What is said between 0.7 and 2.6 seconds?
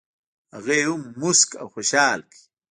یې هم مسک او خوشال کړ.